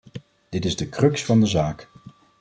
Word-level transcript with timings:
Dit 0.49 0.65
is 0.65 0.75
de 0.75 0.89
crux 0.89 1.25
van 1.25 1.39
de 1.39 1.45
zaak. 1.45 1.89